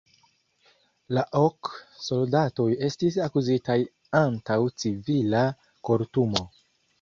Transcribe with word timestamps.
La 1.17 1.23
ok 1.39 1.67
soldatoj 2.05 2.65
estis 2.87 3.19
akuzitaj 3.27 3.77
antaŭ 4.23 4.59
civila 4.85 5.45
kortumo. 5.91 6.45